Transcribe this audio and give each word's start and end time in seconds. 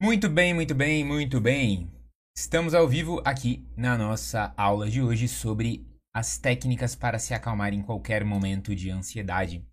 Muito 0.00 0.28
bem, 0.28 0.54
muito 0.54 0.76
bem, 0.76 1.04
muito 1.04 1.40
bem. 1.40 1.90
Estamos 2.36 2.72
ao 2.72 2.86
vivo 2.86 3.20
aqui 3.24 3.66
na 3.76 3.98
nossa 3.98 4.54
aula 4.56 4.88
de 4.88 5.02
hoje 5.02 5.26
sobre 5.26 5.84
as 6.14 6.38
técnicas 6.38 6.94
para 6.94 7.18
se 7.18 7.34
acalmar 7.34 7.74
em 7.74 7.82
qualquer 7.82 8.24
momento 8.24 8.76
de 8.76 8.92
ansiedade. 8.92 9.66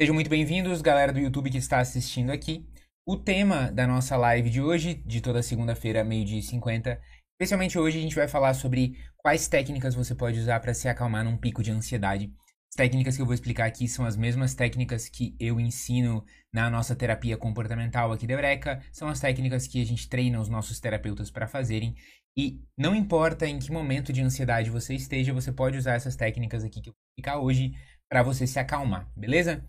Sejam 0.00 0.14
muito 0.14 0.30
bem-vindos, 0.30 0.80
galera 0.80 1.12
do 1.12 1.18
YouTube 1.18 1.50
que 1.50 1.58
está 1.58 1.80
assistindo 1.80 2.30
aqui. 2.30 2.64
O 3.04 3.16
tema 3.16 3.72
da 3.72 3.84
nossa 3.84 4.16
live 4.16 4.48
de 4.48 4.62
hoje, 4.62 4.94
de 5.04 5.20
toda 5.20 5.42
segunda-feira, 5.42 6.04
meio-dia 6.04 6.38
e 6.38 6.42
50, 6.42 7.00
especialmente 7.32 7.76
hoje, 7.76 7.98
a 7.98 8.02
gente 8.02 8.14
vai 8.14 8.28
falar 8.28 8.54
sobre 8.54 8.96
quais 9.16 9.48
técnicas 9.48 9.96
você 9.96 10.14
pode 10.14 10.38
usar 10.38 10.60
para 10.60 10.72
se 10.72 10.86
acalmar 10.86 11.24
num 11.24 11.36
pico 11.36 11.64
de 11.64 11.72
ansiedade 11.72 12.32
técnicas 12.74 13.16
que 13.16 13.22
eu 13.22 13.26
vou 13.26 13.34
explicar 13.34 13.66
aqui 13.66 13.88
são 13.88 14.04
as 14.04 14.16
mesmas 14.16 14.54
técnicas 14.54 15.08
que 15.08 15.34
eu 15.38 15.58
ensino 15.60 16.24
na 16.52 16.68
nossa 16.68 16.94
terapia 16.94 17.36
comportamental 17.36 18.12
aqui 18.12 18.26
da 18.26 18.34
Eureka, 18.34 18.82
são 18.92 19.08
as 19.08 19.20
técnicas 19.20 19.66
que 19.66 19.80
a 19.80 19.86
gente 19.86 20.08
treina 20.08 20.40
os 20.40 20.48
nossos 20.48 20.80
terapeutas 20.80 21.30
para 21.30 21.46
fazerem. 21.46 21.94
E 22.36 22.60
não 22.76 22.94
importa 22.94 23.46
em 23.46 23.58
que 23.58 23.72
momento 23.72 24.12
de 24.12 24.20
ansiedade 24.20 24.70
você 24.70 24.94
esteja, 24.94 25.32
você 25.32 25.52
pode 25.52 25.78
usar 25.78 25.94
essas 25.94 26.16
técnicas 26.16 26.64
aqui 26.64 26.80
que 26.80 26.90
eu 26.90 26.92
vou 26.92 27.00
explicar 27.10 27.38
hoje 27.38 27.72
para 28.08 28.22
você 28.22 28.46
se 28.46 28.58
acalmar, 28.58 29.08
beleza? 29.16 29.64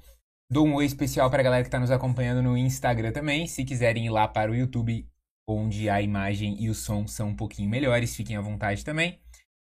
Dou 0.50 0.68
um 0.68 0.74
oi 0.76 0.86
especial 0.86 1.30
para 1.30 1.42
a 1.42 1.44
galera 1.44 1.64
que 1.64 1.68
está 1.68 1.80
nos 1.80 1.92
acompanhando 1.92 2.42
no 2.42 2.58
Instagram 2.58 3.12
também. 3.12 3.48
Se 3.48 3.64
quiserem 3.64 4.06
ir 4.06 4.10
lá 4.10 4.28
para 4.28 4.52
o 4.52 4.56
YouTube, 4.56 5.08
onde 5.48 5.90
a 5.90 6.02
imagem 6.02 6.62
e 6.62 6.70
o 6.70 6.76
som 6.76 7.08
são 7.08 7.30
um 7.30 7.36
pouquinho 7.36 7.70
melhores, 7.70 8.16
fiquem 8.16 8.36
à 8.36 8.42
vontade 8.42 8.84
também. 8.84 9.20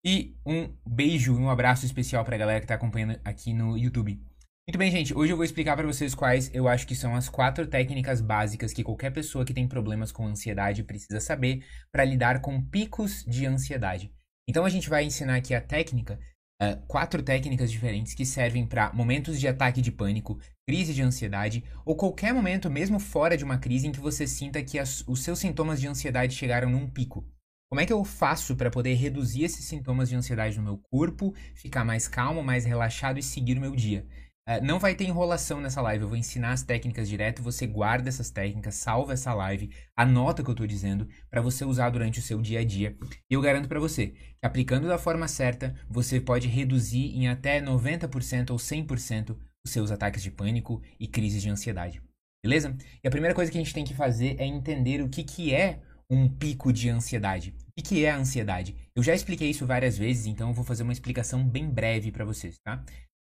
E 0.09 0.33
um 0.45 0.69
beijo 0.87 1.33
e 1.33 1.37
um 1.37 1.49
abraço 1.49 1.85
especial 1.85 2.23
para 2.23 2.33
a 2.33 2.39
galera 2.39 2.61
que 2.61 2.63
está 2.63 2.75
acompanhando 2.75 3.19
aqui 3.25 3.51
no 3.51 3.77
YouTube. 3.77 4.17
Muito 4.65 4.77
bem, 4.77 4.89
gente. 4.89 5.13
Hoje 5.13 5.33
eu 5.33 5.35
vou 5.35 5.43
explicar 5.43 5.75
para 5.75 5.85
vocês 5.85 6.15
quais 6.15 6.49
eu 6.53 6.65
acho 6.65 6.87
que 6.87 6.95
são 6.95 7.13
as 7.13 7.27
quatro 7.27 7.67
técnicas 7.67 8.21
básicas 8.21 8.71
que 8.71 8.85
qualquer 8.85 9.11
pessoa 9.11 9.43
que 9.43 9.53
tem 9.53 9.67
problemas 9.67 10.09
com 10.09 10.25
ansiedade 10.25 10.81
precisa 10.81 11.19
saber 11.19 11.61
para 11.91 12.05
lidar 12.05 12.39
com 12.39 12.61
picos 12.61 13.25
de 13.25 13.45
ansiedade. 13.45 14.09
Então 14.49 14.63
a 14.63 14.69
gente 14.69 14.87
vai 14.87 15.03
ensinar 15.03 15.35
aqui 15.35 15.53
a 15.53 15.59
técnica, 15.59 16.17
uh, 16.63 16.87
quatro 16.87 17.21
técnicas 17.21 17.69
diferentes 17.69 18.13
que 18.13 18.25
servem 18.25 18.65
para 18.65 18.93
momentos 18.93 19.37
de 19.37 19.45
ataque 19.45 19.81
de 19.81 19.91
pânico, 19.91 20.39
crise 20.65 20.93
de 20.93 21.01
ansiedade 21.01 21.65
ou 21.85 21.97
qualquer 21.97 22.33
momento, 22.33 22.71
mesmo 22.71 22.97
fora 22.97 23.35
de 23.35 23.43
uma 23.43 23.57
crise, 23.57 23.87
em 23.87 23.91
que 23.91 23.99
você 23.99 24.25
sinta 24.25 24.63
que 24.63 24.79
as, 24.79 25.03
os 25.05 25.21
seus 25.21 25.39
sintomas 25.39 25.81
de 25.81 25.87
ansiedade 25.89 26.33
chegaram 26.33 26.69
num 26.69 26.89
pico. 26.89 27.29
Como 27.69 27.81
é 27.81 27.85
que 27.85 27.91
eu 27.91 28.03
faço 28.05 28.55
para 28.55 28.71
poder 28.71 28.93
reduzir 28.93 29.43
esses 29.43 29.65
sintomas 29.65 30.07
de 30.07 30.15
ansiedade 30.15 30.57
no 30.57 30.63
meu 30.63 30.77
corpo, 30.77 31.33
ficar 31.53 31.83
mais 31.83 32.07
calmo, 32.07 32.41
mais 32.41 32.63
relaxado 32.63 33.19
e 33.19 33.23
seguir 33.23 33.57
o 33.57 33.61
meu 33.61 33.75
dia? 33.75 34.07
Uh, 34.47 34.63
não 34.63 34.79
vai 34.79 34.95
ter 34.95 35.03
enrolação 35.03 35.59
nessa 35.59 35.81
live, 35.81 36.03
eu 36.03 36.07
vou 36.07 36.17
ensinar 36.17 36.53
as 36.53 36.63
técnicas 36.63 37.09
direto, 37.09 37.43
você 37.43 37.67
guarda 37.67 38.07
essas 38.07 38.29
técnicas, 38.29 38.75
salva 38.75 39.11
essa 39.11 39.33
live, 39.33 39.69
anota 39.97 40.41
o 40.41 40.45
que 40.45 40.49
eu 40.49 40.53
estou 40.53 40.65
dizendo 40.65 41.09
para 41.29 41.41
você 41.41 41.65
usar 41.65 41.89
durante 41.89 42.19
o 42.19 42.21
seu 42.21 42.41
dia 42.41 42.61
a 42.61 42.63
dia. 42.63 42.95
E 43.29 43.33
eu 43.33 43.41
garanto 43.41 43.67
para 43.67 43.81
você 43.81 44.07
que 44.07 44.45
aplicando 44.45 44.87
da 44.87 44.97
forma 44.97 45.27
certa, 45.27 45.75
você 45.89 46.21
pode 46.21 46.47
reduzir 46.47 47.13
em 47.17 47.27
até 47.27 47.61
90% 47.61 48.51
ou 48.51 48.57
100% 48.57 49.37
os 49.65 49.71
seus 49.73 49.91
ataques 49.91 50.23
de 50.23 50.31
pânico 50.31 50.81
e 50.97 51.05
crises 51.05 51.41
de 51.41 51.49
ansiedade. 51.49 52.01
Beleza? 52.41 52.77
E 53.03 53.07
a 53.09 53.11
primeira 53.11 53.35
coisa 53.35 53.51
que 53.51 53.57
a 53.57 53.61
gente 53.61 53.73
tem 53.73 53.83
que 53.83 53.93
fazer 53.93 54.37
é 54.39 54.45
entender 54.45 55.01
o 55.01 55.09
que, 55.09 55.21
que 55.21 55.53
é 55.53 55.81
um 56.09 56.27
pico 56.29 56.71
de 56.71 56.89
ansiedade. 56.89 57.53
O 57.77 57.83
que 57.83 58.05
é 58.05 58.11
a 58.11 58.17
ansiedade? 58.17 58.75
Eu 58.95 59.03
já 59.03 59.13
expliquei 59.13 59.49
isso 59.49 59.65
várias 59.65 59.97
vezes, 59.97 60.25
então 60.25 60.49
eu 60.49 60.53
vou 60.53 60.63
fazer 60.63 60.83
uma 60.83 60.93
explicação 60.93 61.43
bem 61.47 61.69
breve 61.69 62.11
para 62.11 62.25
vocês, 62.25 62.57
tá? 62.63 62.83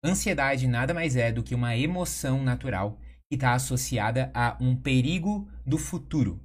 Ansiedade 0.05 0.67
nada 0.67 0.93
mais 0.93 1.17
é 1.17 1.33
do 1.33 1.43
que 1.43 1.55
uma 1.55 1.77
emoção 1.77 2.43
natural 2.43 2.99
que 3.31 3.37
está 3.37 3.55
associada 3.55 4.31
a 4.35 4.57
um 4.61 4.77
perigo 4.77 5.49
do 5.65 5.79
futuro, 5.79 6.41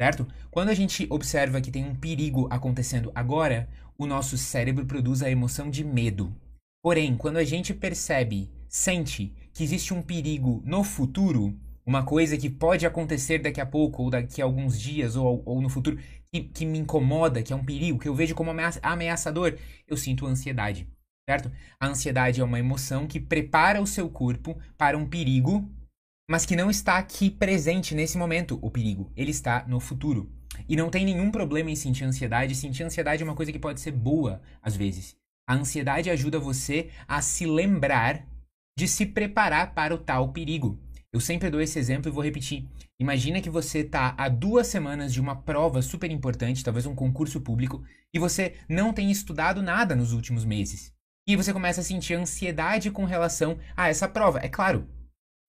certo? 0.00 0.26
Quando 0.50 0.70
a 0.70 0.74
gente 0.74 1.06
observa 1.10 1.60
que 1.60 1.70
tem 1.70 1.84
um 1.84 1.94
perigo 1.94 2.48
acontecendo 2.50 3.12
agora, 3.14 3.68
o 3.96 4.06
nosso 4.06 4.36
cérebro 4.36 4.84
produz 4.84 5.22
a 5.22 5.30
emoção 5.30 5.70
de 5.70 5.84
medo. 5.84 6.34
Porém, 6.82 7.16
quando 7.16 7.36
a 7.36 7.44
gente 7.44 7.72
percebe, 7.72 8.50
sente 8.68 9.32
que 9.52 9.62
existe 9.62 9.94
um 9.94 10.02
perigo 10.02 10.60
no 10.66 10.82
futuro, 10.82 11.56
uma 11.86 12.04
coisa 12.04 12.36
que 12.36 12.48
pode 12.48 12.86
acontecer 12.86 13.38
daqui 13.38 13.60
a 13.60 13.66
pouco, 13.66 14.04
ou 14.04 14.10
daqui 14.10 14.40
a 14.40 14.44
alguns 14.44 14.80
dias, 14.80 15.16
ou, 15.16 15.42
ou 15.44 15.60
no 15.60 15.68
futuro, 15.68 15.98
que, 16.32 16.40
que 16.42 16.64
me 16.64 16.78
incomoda, 16.78 17.42
que 17.42 17.52
é 17.52 17.56
um 17.56 17.64
perigo, 17.64 17.98
que 17.98 18.08
eu 18.08 18.14
vejo 18.14 18.34
como 18.34 18.50
ameaçador, 18.82 19.58
eu 19.86 19.96
sinto 19.96 20.26
ansiedade, 20.26 20.88
certo? 21.28 21.50
A 21.78 21.86
ansiedade 21.86 22.40
é 22.40 22.44
uma 22.44 22.58
emoção 22.58 23.06
que 23.06 23.20
prepara 23.20 23.80
o 23.80 23.86
seu 23.86 24.08
corpo 24.08 24.58
para 24.76 24.96
um 24.96 25.06
perigo, 25.06 25.70
mas 26.28 26.46
que 26.46 26.56
não 26.56 26.70
está 26.70 26.96
aqui 26.96 27.30
presente 27.30 27.94
nesse 27.94 28.16
momento, 28.16 28.58
o 28.62 28.70
perigo. 28.70 29.12
Ele 29.14 29.30
está 29.30 29.64
no 29.68 29.78
futuro. 29.78 30.32
E 30.68 30.76
não 30.76 30.88
tem 30.88 31.04
nenhum 31.04 31.30
problema 31.30 31.70
em 31.70 31.76
sentir 31.76 32.04
ansiedade. 32.04 32.54
Sentir 32.54 32.84
ansiedade 32.84 33.22
é 33.22 33.26
uma 33.26 33.34
coisa 33.34 33.52
que 33.52 33.58
pode 33.58 33.80
ser 33.80 33.90
boa, 33.90 34.40
às 34.62 34.74
vezes. 34.74 35.14
A 35.46 35.54
ansiedade 35.54 36.08
ajuda 36.08 36.38
você 36.38 36.90
a 37.06 37.20
se 37.20 37.44
lembrar 37.44 38.26
de 38.78 38.88
se 38.88 39.04
preparar 39.04 39.74
para 39.74 39.94
o 39.94 39.98
tal 39.98 40.32
perigo. 40.32 40.78
Eu 41.14 41.20
sempre 41.20 41.48
dou 41.48 41.60
esse 41.60 41.78
exemplo 41.78 42.10
e 42.10 42.12
vou 42.12 42.24
repetir. 42.24 42.68
Imagina 42.98 43.40
que 43.40 43.48
você 43.48 43.78
está 43.78 44.16
há 44.18 44.28
duas 44.28 44.66
semanas 44.66 45.12
de 45.12 45.20
uma 45.20 45.36
prova 45.36 45.80
super 45.80 46.10
importante, 46.10 46.64
talvez 46.64 46.86
um 46.86 46.94
concurso 46.96 47.40
público, 47.40 47.84
e 48.12 48.18
você 48.18 48.56
não 48.68 48.92
tem 48.92 49.12
estudado 49.12 49.62
nada 49.62 49.94
nos 49.94 50.12
últimos 50.12 50.44
meses. 50.44 50.92
E 51.24 51.36
você 51.36 51.52
começa 51.52 51.82
a 51.82 51.84
sentir 51.84 52.14
ansiedade 52.14 52.90
com 52.90 53.04
relação 53.04 53.56
a 53.76 53.88
essa 53.88 54.08
prova. 54.08 54.40
É 54.42 54.48
claro, 54.48 54.88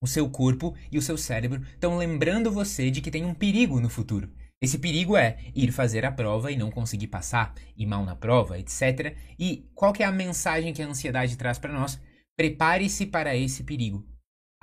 o 0.03 0.05
seu 0.05 0.29
corpo 0.29 0.75
e 0.91 0.99
o 0.99 1.01
seu 1.01 1.17
cérebro 1.17 1.63
estão 1.63 1.97
lembrando 1.97 2.51
você 2.51 2.91
de 2.91 3.01
que 3.01 3.09
tem 3.09 3.25
um 3.25 3.33
perigo 3.33 3.81
no 3.81 3.89
futuro. 3.89 4.31
Esse 4.61 4.77
perigo 4.77 5.17
é 5.17 5.39
ir 5.55 5.71
fazer 5.71 6.05
a 6.05 6.11
prova 6.11 6.51
e 6.51 6.55
não 6.55 6.69
conseguir 6.69 7.07
passar, 7.07 7.55
ir 7.75 7.87
mal 7.87 8.05
na 8.05 8.15
prova, 8.15 8.59
etc. 8.59 9.17
E 9.39 9.67
qual 9.73 9.93
é 9.97 10.03
a 10.03 10.11
mensagem 10.11 10.73
que 10.73 10.83
a 10.83 10.87
ansiedade 10.87 11.35
traz 11.35 11.57
para 11.57 11.73
nós? 11.73 11.99
Prepare-se 12.37 13.07
para 13.07 13.35
esse 13.35 13.63
perigo 13.63 14.05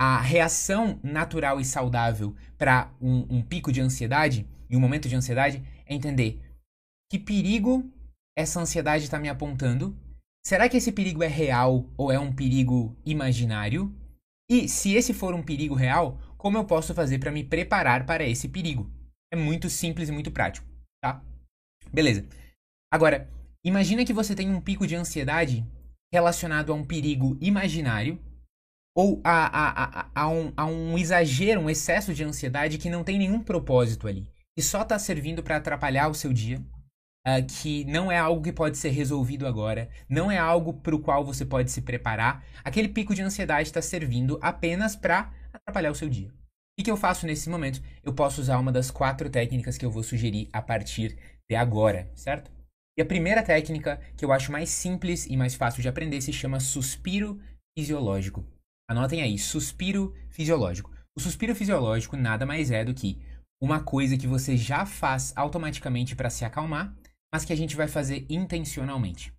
a 0.04 0.20
reação 0.20 0.98
natural 1.00 1.60
e 1.60 1.64
saudável 1.64 2.34
para 2.58 2.92
um, 3.00 3.36
um, 3.36 3.40
pico 3.40 3.70
de 3.70 3.80
ansiedade 3.80 4.44
e 4.68 4.76
um 4.76 4.80
momento 4.80 5.08
de 5.08 5.14
ansiedade 5.14 5.62
é 5.86 5.94
entender 5.94 6.42
que 7.08 7.20
perigo 7.20 7.88
essa 8.36 8.58
ansiedade 8.58 9.04
está 9.04 9.16
me 9.16 9.28
apontando. 9.28 9.96
Será 10.44 10.68
que 10.68 10.76
esse 10.76 10.90
perigo 10.90 11.22
é 11.22 11.28
real 11.28 11.88
ou 11.96 12.10
é 12.10 12.18
um 12.18 12.32
perigo 12.32 12.96
imaginário? 13.06 13.94
E 14.50 14.68
se 14.68 14.92
esse 14.92 15.14
for 15.14 15.34
um 15.34 15.42
perigo 15.42 15.76
real, 15.76 16.18
como 16.36 16.58
eu 16.58 16.64
posso 16.64 16.92
fazer 16.92 17.20
para 17.20 17.30
me 17.30 17.44
preparar 17.44 18.04
para 18.04 18.24
esse 18.24 18.48
perigo? 18.48 18.90
É 19.32 19.36
muito 19.36 19.70
simples 19.70 20.08
e 20.08 20.12
muito 20.12 20.32
prático, 20.32 20.66
tá? 21.00 21.22
Beleza. 21.92 22.26
Agora, 22.92 23.30
imagina 23.64 24.04
que 24.04 24.12
você 24.12 24.34
tem 24.34 24.50
um 24.50 24.60
pico 24.60 24.84
de 24.84 24.96
ansiedade 24.96 25.64
relacionado 26.12 26.72
a 26.72 26.74
um 26.74 26.84
perigo 26.84 27.38
imaginário 27.40 28.20
ou 28.94 29.20
a, 29.24 29.46
a, 29.46 30.00
a, 30.00 30.10
a, 30.14 30.28
um, 30.28 30.52
a 30.56 30.66
um 30.66 30.98
exagero, 30.98 31.60
um 31.60 31.70
excesso 31.70 32.12
de 32.12 32.24
ansiedade 32.24 32.78
que 32.78 32.90
não 32.90 33.04
tem 33.04 33.18
nenhum 33.18 33.40
propósito 33.40 34.06
ali. 34.06 34.26
E 34.56 34.62
só 34.62 34.82
está 34.82 34.98
servindo 34.98 35.42
para 35.42 35.56
atrapalhar 35.56 36.08
o 36.08 36.14
seu 36.14 36.32
dia, 36.32 36.58
uh, 37.26 37.46
que 37.46 37.84
não 37.84 38.12
é 38.12 38.18
algo 38.18 38.42
que 38.42 38.52
pode 38.52 38.76
ser 38.76 38.90
resolvido 38.90 39.46
agora, 39.46 39.88
não 40.08 40.30
é 40.30 40.36
algo 40.36 40.74
para 40.74 40.94
o 40.94 41.00
qual 41.00 41.24
você 41.24 41.44
pode 41.44 41.70
se 41.70 41.82
preparar. 41.82 42.44
Aquele 42.62 42.88
pico 42.88 43.14
de 43.14 43.22
ansiedade 43.22 43.68
está 43.68 43.80
servindo 43.80 44.38
apenas 44.42 44.94
para 44.94 45.32
atrapalhar 45.52 45.90
o 45.90 45.94
seu 45.94 46.08
dia. 46.08 46.30
O 46.78 46.82
que 46.82 46.90
eu 46.90 46.96
faço 46.96 47.26
nesse 47.26 47.48
momento? 47.48 47.82
Eu 48.02 48.12
posso 48.12 48.40
usar 48.40 48.58
uma 48.58 48.72
das 48.72 48.90
quatro 48.90 49.30
técnicas 49.30 49.78
que 49.78 49.84
eu 49.84 49.90
vou 49.90 50.02
sugerir 50.02 50.48
a 50.52 50.60
partir 50.60 51.16
de 51.48 51.54
agora, 51.54 52.10
certo? 52.14 52.50
E 52.98 53.02
a 53.02 53.06
primeira 53.06 53.42
técnica, 53.42 54.00
que 54.16 54.24
eu 54.24 54.32
acho 54.32 54.52
mais 54.52 54.68
simples 54.68 55.26
e 55.26 55.36
mais 55.36 55.54
fácil 55.54 55.80
de 55.80 55.88
aprender, 55.88 56.20
se 56.20 56.32
chama 56.32 56.60
suspiro 56.60 57.40
fisiológico. 57.78 58.44
Anotem 58.92 59.22
aí, 59.22 59.38
suspiro 59.38 60.14
fisiológico. 60.28 60.90
O 61.16 61.20
suspiro 61.20 61.54
fisiológico 61.54 62.14
nada 62.14 62.44
mais 62.44 62.70
é 62.70 62.84
do 62.84 62.92
que 62.92 63.18
uma 63.58 63.82
coisa 63.82 64.18
que 64.18 64.26
você 64.26 64.54
já 64.54 64.84
faz 64.84 65.32
automaticamente 65.34 66.14
para 66.14 66.28
se 66.28 66.44
acalmar, 66.44 66.94
mas 67.32 67.42
que 67.42 67.54
a 67.54 67.56
gente 67.56 67.74
vai 67.74 67.88
fazer 67.88 68.26
intencionalmente. 68.28 69.32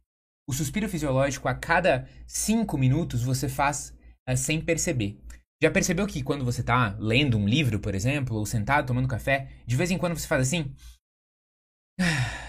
O 0.49 0.53
suspiro 0.53 0.89
fisiológico, 0.89 1.47
a 1.47 1.53
cada 1.53 2.09
5 2.25 2.75
minutos, 2.79 3.21
você 3.21 3.47
faz 3.47 3.95
uh, 4.27 4.35
sem 4.35 4.59
perceber. 4.59 5.21
Já 5.61 5.69
percebeu 5.69 6.07
que 6.07 6.23
quando 6.23 6.43
você 6.43 6.61
está 6.61 6.97
lendo 6.97 7.37
um 7.37 7.47
livro, 7.47 7.79
por 7.79 7.93
exemplo, 7.93 8.35
ou 8.35 8.47
sentado 8.47 8.87
tomando 8.87 9.07
café, 9.07 9.51
de 9.67 9.75
vez 9.75 9.91
em 9.91 9.99
quando 9.99 10.17
você 10.17 10.27
faz 10.27 10.41
assim? 10.41 10.73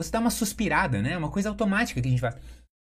Você 0.00 0.10
dá 0.10 0.18
uma 0.18 0.30
suspirada, 0.30 1.00
né? 1.00 1.16
Uma 1.16 1.30
coisa 1.30 1.48
automática 1.48 2.02
que 2.02 2.08
a 2.08 2.10
gente 2.10 2.20
faz. 2.20 2.34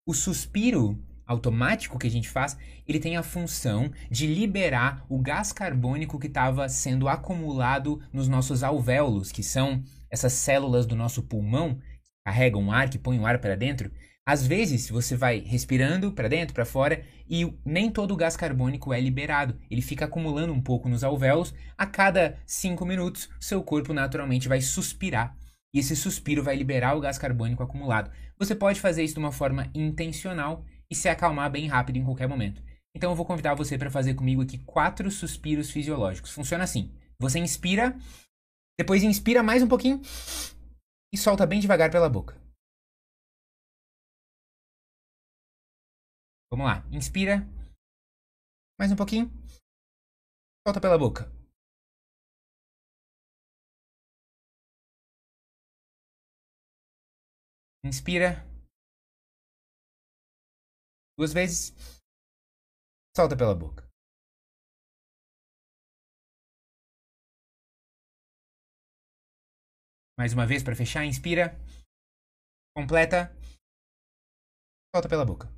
O 0.09 0.13
suspiro 0.13 1.01
automático 1.27 1.99
que 1.99 2.07
a 2.07 2.11
gente 2.11 2.29
faz, 2.29 2.57
ele 2.87 3.01
tem 3.01 3.17
a 3.17 3.23
função 3.23 3.91
de 4.11 4.27
liberar 4.27 5.05
o 5.09 5.19
gás 5.19 5.53
carbônico 5.53 6.19
que 6.19 6.29
estava 6.29 6.69
sendo 6.69 7.09
acumulado 7.09 8.01
nos 8.13 8.29
nossos 8.29 8.63
alvéolos, 8.63 9.33
que 9.33 9.43
são 9.43 9.83
essas 10.11 10.33
células 10.33 10.87
do 10.87 10.95
nosso 10.95 11.23
pulmão 11.23 11.75
que 11.75 12.11
carregam 12.25 12.67
o 12.67 12.73
ar, 12.73 12.89
que 12.89 12.99
põem 12.99 13.19
o 13.19 13.27
ar 13.27 13.39
para 13.39 13.57
dentro. 13.57 13.91
Às 14.25 14.45
vezes, 14.45 14.91
você 14.91 15.17
vai 15.17 15.39
respirando 15.39 16.11
para 16.13 16.29
dentro, 16.29 16.53
para 16.53 16.65
fora, 16.65 17.05
e 17.29 17.53
nem 17.65 17.91
todo 17.91 18.13
o 18.13 18.17
gás 18.17 18.37
carbônico 18.37 18.93
é 18.93 19.01
liberado. 19.01 19.57
Ele 19.71 19.81
fica 19.81 20.05
acumulando 20.05 20.53
um 20.53 20.61
pouco 20.61 20.89
nos 20.89 21.05
alvéolos. 21.05 21.55
A 21.79 21.87
cada 21.87 22.37
5 22.45 22.85
minutos, 22.85 23.29
seu 23.41 23.63
corpo 23.63 23.93
naturalmente 23.93 24.49
vai 24.49 24.61
suspirar. 24.61 25.37
E 25.73 25.79
esse 25.79 25.95
suspiro 25.95 26.43
vai 26.43 26.57
liberar 26.57 26.97
o 26.97 27.01
gás 27.01 27.19
carbônico 27.19 27.63
acumulado. 27.63 28.11
Você 28.37 28.55
pode 28.55 28.81
fazer 28.81 29.05
isso 29.05 29.15
de 29.15 29.21
uma 29.21 29.31
forma 29.31 29.71
intencional 29.73 30.65
e 30.91 30.95
se 30.95 31.09
acalmar 31.09 31.51
bem 31.51 31.67
rápido 31.67 31.97
em 31.97 32.05
qualquer 32.05 32.29
momento. 32.29 32.63
Então 32.95 33.11
eu 33.11 33.17
vou 33.17 33.27
convidar 33.27 33.55
você 33.55 33.77
para 33.77 33.91
fazer 33.91 34.15
comigo 34.15 34.43
aqui 34.43 34.59
quatro 34.59 35.11
suspiros 35.11 35.71
fisiológicos. 35.71 36.31
Funciona 36.31 36.65
assim: 36.65 36.91
você 37.21 37.39
inspira, 37.39 37.97
depois 38.79 39.03
inspira 39.03 39.43
mais 39.43 39.63
um 39.63 39.69
pouquinho 39.69 40.01
e 41.13 41.19
solta 41.19 41.47
bem 41.47 41.61
devagar 41.61 41.91
pela 41.91 42.09
boca. 42.09 42.41
Vamos 46.51 46.67
lá. 46.67 46.85
Inspira. 46.91 47.47
Mais 48.79 48.91
um 48.93 48.97
pouquinho. 48.97 49.31
Solta 50.67 50.81
pela 50.81 50.99
boca. 50.99 51.31
Inspira. 57.85 58.56
Duas 61.17 61.33
vezes. 61.33 61.75
Solta 63.17 63.37
pela 63.37 63.55
boca. 63.55 63.83
Mais 70.19 70.33
uma 70.33 70.47
vez 70.47 70.63
para 70.63 70.77
fechar, 70.77 71.05
inspira. 71.05 71.59
Completa. 72.75 73.35
Solta 74.95 75.09
pela 75.09 75.25
boca. 75.25 75.49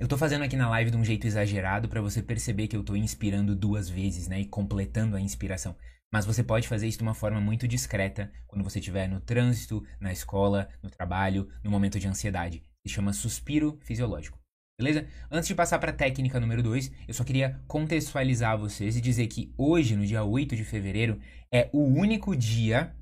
Eu 0.00 0.06
tô 0.06 0.16
fazendo 0.16 0.44
aqui 0.44 0.54
na 0.54 0.70
live 0.70 0.92
de 0.92 0.96
um 0.96 1.04
jeito 1.04 1.26
exagerado 1.26 1.88
para 1.88 2.00
você 2.00 2.22
perceber 2.22 2.68
que 2.68 2.76
eu 2.76 2.84
tô 2.84 2.94
inspirando 2.94 3.56
duas 3.56 3.88
vezes, 3.88 4.28
né, 4.28 4.40
e 4.40 4.46
completando 4.46 5.16
a 5.16 5.20
inspiração. 5.20 5.76
Mas 6.12 6.24
você 6.24 6.42
pode 6.42 6.66
fazer 6.66 6.86
isso 6.86 6.98
de 6.98 7.02
uma 7.02 7.14
forma 7.14 7.40
muito 7.40 7.68
discreta 7.68 8.32
quando 8.46 8.64
você 8.64 8.78
estiver 8.78 9.08
no 9.08 9.20
trânsito, 9.20 9.84
na 10.00 10.12
escola, 10.12 10.68
no 10.82 10.90
trabalho, 10.90 11.50
no 11.62 11.70
momento 11.70 12.00
de 12.00 12.08
ansiedade. 12.08 12.62
Se 12.86 12.92
chama 12.92 13.12
suspiro 13.12 13.78
fisiológico. 13.82 14.38
Beleza? 14.80 15.06
Antes 15.30 15.48
de 15.48 15.54
passar 15.54 15.78
para 15.78 15.90
a 15.90 15.94
técnica 15.94 16.38
número 16.38 16.62
2, 16.62 16.92
eu 17.08 17.12
só 17.12 17.24
queria 17.24 17.60
contextualizar 17.66 18.56
vocês 18.56 18.96
e 18.96 19.00
dizer 19.00 19.26
que 19.26 19.52
hoje, 19.58 19.96
no 19.96 20.06
dia 20.06 20.22
8 20.22 20.54
de 20.54 20.64
fevereiro, 20.64 21.20
é 21.52 21.68
o 21.72 21.82
único 21.82 22.36
dia 22.36 22.94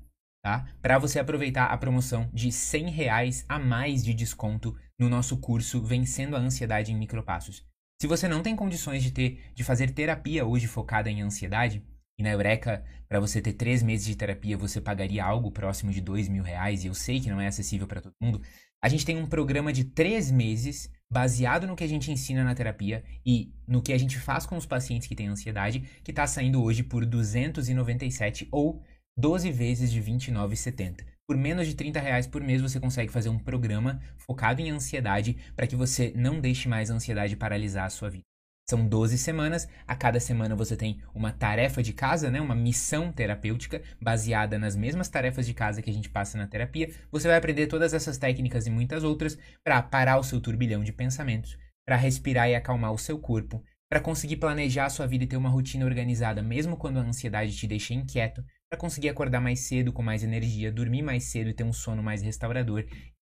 tá? 0.47 0.65
Para 0.81 0.97
você 0.97 1.19
aproveitar 1.19 1.65
a 1.65 1.77
promoção 1.77 2.29
de 2.33 2.53
100 2.53 2.89
reais 2.89 3.45
a 3.49 3.59
mais 3.59 4.01
de 4.01 4.13
desconto 4.13 4.77
no 4.97 5.09
nosso 5.09 5.37
curso 5.37 5.81
Vencendo 5.83 6.37
a 6.37 6.39
Ansiedade 6.39 6.91
em 6.91 6.97
Micropassos. 6.97 7.65
Se 8.01 8.07
você 8.07 8.29
não 8.29 8.41
tem 8.41 8.55
condições 8.55 9.03
de 9.03 9.11
ter, 9.11 9.51
de 9.53 9.63
fazer 9.63 9.91
terapia 9.91 10.45
hoje 10.45 10.65
focada 10.65 11.09
em 11.09 11.21
ansiedade, 11.21 11.83
e 12.17 12.23
na 12.23 12.31
Eureka, 12.31 12.83
para 13.07 13.19
você 13.19 13.41
ter 13.41 13.53
três 13.53 13.83
meses 13.83 14.05
de 14.05 14.15
terapia, 14.15 14.57
você 14.57 14.81
pagaria 14.81 15.23
algo 15.23 15.51
próximo 15.51 15.91
de 15.91 16.01
dois 16.01 16.27
mil 16.27 16.43
reais, 16.43 16.83
e 16.83 16.87
eu 16.87 16.93
sei 16.93 17.19
que 17.19 17.29
não 17.29 17.39
é 17.39 17.47
acessível 17.47 17.85
para 17.85 18.01
todo 18.01 18.15
mundo. 18.19 18.41
A 18.81 18.89
gente 18.89 19.05
tem 19.05 19.17
um 19.17 19.27
programa 19.27 19.71
de 19.71 19.83
três 19.83 20.31
meses 20.31 20.91
baseado 21.09 21.67
no 21.67 21.75
que 21.75 21.83
a 21.83 21.87
gente 21.87 22.11
ensina 22.11 22.43
na 22.43 22.55
terapia 22.55 23.03
e 23.25 23.53
no 23.67 23.81
que 23.81 23.93
a 23.93 23.97
gente 23.97 24.17
faz 24.17 24.45
com 24.45 24.57
os 24.57 24.65
pacientes 24.65 25.07
que 25.07 25.15
têm 25.15 25.27
ansiedade, 25.27 25.81
que 26.03 26.11
está 26.11 26.27
saindo 26.27 26.61
hoje 26.61 26.83
por 26.83 27.05
297 27.05 28.47
ou 28.51 28.83
12 29.17 29.51
vezes 29.51 29.91
de 29.91 29.99
R$ 29.99 30.11
29,70. 30.11 31.05
Por 31.27 31.35
menos 31.35 31.67
de 31.67 31.75
30 31.75 31.99
reais 31.99 32.27
por 32.27 32.41
mês 32.41 32.61
você 32.61 32.79
consegue 32.79 33.11
fazer 33.11 33.29
um 33.29 33.39
programa 33.39 33.99
focado 34.15 34.61
em 34.61 34.69
ansiedade 34.69 35.37
para 35.55 35.67
que 35.67 35.75
você 35.75 36.13
não 36.15 36.39
deixe 36.39 36.67
mais 36.67 36.89
a 36.89 36.93
ansiedade 36.93 37.35
paralisar 37.35 37.85
a 37.85 37.89
sua 37.89 38.09
vida. 38.09 38.23
São 38.69 38.85
12 38.85 39.17
semanas, 39.17 39.65
a 39.87 39.95
cada 39.95 40.19
semana 40.19 40.53
você 40.53 40.75
tem 40.75 41.01
uma 41.15 41.31
tarefa 41.31 41.81
de 41.81 41.93
casa, 41.93 42.29
né, 42.29 42.41
uma 42.41 42.53
missão 42.53 43.13
terapêutica 43.13 43.81
baseada 44.01 44.59
nas 44.59 44.75
mesmas 44.75 45.07
tarefas 45.07 45.45
de 45.45 45.53
casa 45.53 45.81
que 45.81 45.89
a 45.89 45.93
gente 45.93 46.09
passa 46.09 46.37
na 46.37 46.47
terapia. 46.47 46.93
Você 47.09 47.29
vai 47.29 47.37
aprender 47.37 47.67
todas 47.67 47.93
essas 47.93 48.17
técnicas 48.17 48.67
e 48.67 48.69
muitas 48.69 49.05
outras 49.05 49.37
para 49.63 49.81
parar 49.81 50.17
o 50.17 50.23
seu 50.23 50.41
turbilhão 50.41 50.83
de 50.83 50.91
pensamentos, 50.91 51.57
para 51.85 51.95
respirar 51.95 52.49
e 52.49 52.55
acalmar 52.55 52.91
o 52.91 52.97
seu 52.97 53.17
corpo, 53.17 53.63
para 53.89 54.01
conseguir 54.01 54.35
planejar 54.35 54.87
a 54.87 54.89
sua 54.89 55.07
vida 55.07 55.23
e 55.23 55.27
ter 55.27 55.37
uma 55.37 55.47
rotina 55.47 55.85
organizada 55.85 56.43
mesmo 56.43 56.75
quando 56.75 56.97
a 56.97 57.03
ansiedade 57.03 57.55
te 57.55 57.65
deixa 57.67 57.93
inquieto, 57.93 58.43
para 58.69 58.77
conseguir 58.77 59.07
acordar 59.07 59.39
mais 59.39 59.61
cedo 59.61 59.93
com 59.93 60.03
mais 60.03 60.25
energia, 60.25 60.73
dormir 60.73 61.03
mais 61.03 61.23
cedo 61.23 61.49
e 61.49 61.53
ter 61.53 61.63
um 61.63 61.71
sono 61.71 62.03
mais 62.03 62.21
restaurador. 62.21 62.83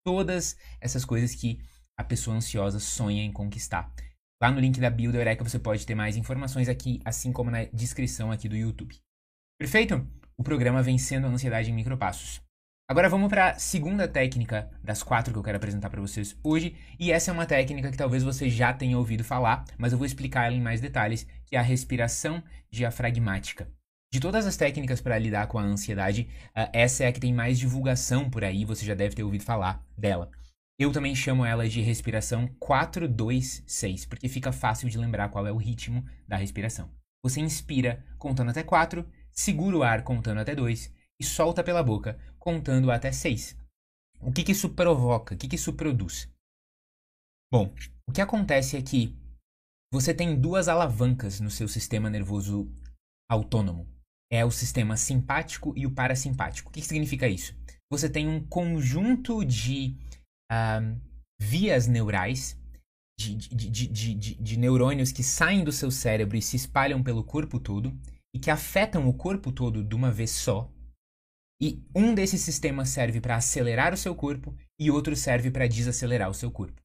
Todas 0.04 0.58
essas 0.82 1.06
coisas 1.06 1.36
que 1.36 1.60
a 1.96 2.04
pessoa 2.04 2.36
ansiosa 2.36 2.80
sonha 2.80 3.24
em 3.24 3.32
conquistar. 3.32 3.94
Lá 4.40 4.52
no 4.52 4.60
link 4.60 4.80
da 4.80 4.92
bio 4.92 5.12
da 5.12 5.18
Eureka 5.18 5.44
você 5.44 5.58
pode 5.58 5.84
ter 5.84 5.96
mais 5.96 6.16
informações 6.16 6.70
aqui, 6.70 7.02
assim 7.04 7.32
como 7.32 7.50
na 7.50 7.64
descrição 7.74 8.32
aqui 8.32 8.48
do 8.48 8.56
YouTube. 8.56 8.96
Perfeito? 9.60 10.08
O 10.38 10.44
programa 10.44 10.84
Vencendo 10.84 11.26
a 11.26 11.30
Ansiedade 11.30 11.72
em 11.72 11.74
Micropassos. 11.74 12.40
Agora 12.88 13.10
vamos 13.10 13.30
para 13.30 13.50
a 13.50 13.60
segunda 13.60 14.08
técnica 14.08 14.70
das 14.84 15.02
quatro 15.02 15.34
que 15.34 15.40
eu 15.40 15.44
quero 15.44 15.58
apresentar 15.58 15.90
para 15.90 16.00
vocês 16.00 16.38
hoje, 16.44 16.76
e 17.00 17.12
essa 17.12 17.32
é 17.32 17.34
uma 17.34 17.48
técnica 17.48 17.90
que 17.90 17.98
talvez 17.98 18.22
você 18.22 18.48
já 18.48 18.72
tenha 18.72 18.98
ouvido 18.98 19.24
falar, 19.24 19.66
mas 19.76 19.92
eu 19.92 19.98
vou 19.98 20.06
explicar 20.06 20.46
ela 20.46 20.56
em 20.56 20.62
mais 20.62 20.80
detalhes, 20.80 21.28
que 21.44 21.56
é 21.56 21.60
a 21.60 21.64
respiração 21.64 22.42
diafragmática. 22.70 23.68
De 24.14 24.20
todas 24.20 24.46
as 24.46 24.56
técnicas 24.56 25.02
para 25.02 25.18
lidar 25.18 25.48
com 25.48 25.58
a 25.58 25.64
ansiedade, 25.64 26.30
uh, 26.50 26.70
essa 26.72 27.04
é 27.04 27.08
a 27.08 27.12
que 27.12 27.20
tem 27.20 27.34
mais 27.34 27.58
divulgação 27.58 28.30
por 28.30 28.44
aí, 28.44 28.64
você 28.64 28.86
já 28.86 28.94
deve 28.94 29.16
ter 29.16 29.24
ouvido 29.24 29.44
falar 29.44 29.84
dela. 29.98 30.30
Eu 30.80 30.92
também 30.92 31.16
chamo 31.16 31.44
ela 31.44 31.68
de 31.68 31.82
respiração 31.82 32.48
4-2-6, 32.60 34.08
porque 34.08 34.30
fica 34.30 34.52
fácil 34.52 34.88
de 34.88 34.98
lembrar 34.98 35.30
qual 35.30 35.48
é 35.48 35.52
o 35.52 35.58
ritmo 35.58 36.06
da 36.28 36.38
respiração. 36.38 36.92
Você 37.24 37.42
inspira 37.42 38.06
contando 38.20 38.52
até 38.52 38.62
4, 38.62 39.04
segura 39.32 39.78
o 39.78 39.84
ar 39.84 40.04
contando 40.04 40.40
até 40.40 40.54
2 40.54 40.94
e 41.20 41.24
solta 41.26 41.64
pela 41.64 41.82
boca 41.82 42.20
contando 42.38 42.92
até 42.92 43.12
6. 43.12 43.58
O 44.22 44.32
que, 44.32 44.44
que 44.44 44.52
isso 44.52 44.70
provoca? 44.70 45.34
O 45.34 45.38
que, 45.38 45.48
que 45.48 45.56
isso 45.56 45.74
produz? 45.74 46.30
Bom, 47.52 47.74
o 48.08 48.12
que 48.12 48.22
acontece 48.22 48.78
é 48.78 48.82
que 48.82 49.18
você 49.92 50.14
tem 50.14 50.40
duas 50.40 50.68
alavancas 50.68 51.40
no 51.40 51.50
seu 51.50 51.68
sistema 51.68 52.10
nervoso 52.10 52.72
autônomo 53.30 53.88
é 54.32 54.46
o 54.46 54.52
sistema 54.52 54.96
simpático 54.96 55.74
e 55.76 55.88
o 55.88 55.92
parasimpático. 55.92 56.70
O 56.70 56.72
que, 56.72 56.82
que 56.82 56.88
significa 56.88 57.28
isso? 57.28 57.56
Você 57.90 58.10
tem 58.10 58.28
um 58.28 58.46
conjunto 58.46 59.46
de 59.46 59.96
uh, 60.52 61.00
vias 61.40 61.88
neurais, 61.88 62.58
de, 63.20 63.36
de, 63.36 63.88
de, 63.88 64.36
de, 64.36 64.58
neurônios 64.60 65.12
que 65.12 65.24
saem 65.24 65.64
do 65.64 65.72
seu 65.72 65.90
cérebro 65.90 66.38
e 66.38 66.42
se 66.42 66.56
espalham 66.56 67.02
pelo 67.02 67.24
corpo 67.24 67.60
todo 67.60 67.98
e 68.34 68.40
que 68.40 68.52
afetam 68.52 69.08
o 69.08 69.14
corpo 69.14 69.52
todo 69.52 69.84
de 69.84 69.96
uma 69.96 70.12
vez 70.12 70.30
só. 70.30 70.72
E 71.60 71.84
um 71.96 72.14
desses 72.14 72.42
sistemas 72.42 72.90
serve 72.90 73.20
para 73.20 73.36
acelerar 73.36 73.92
o 73.92 73.98
seu 73.98 74.14
corpo 74.14 74.56
e 74.80 74.92
outro 74.92 75.16
serve 75.16 75.50
para 75.50 75.68
desacelerar 75.68 76.30
o 76.30 76.34
seu 76.34 76.52
corpo. 76.52 76.80